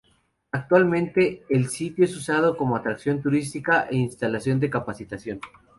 [0.51, 5.39] Actualmente, el sitio es usado como atracción turística e instalación de capacitación.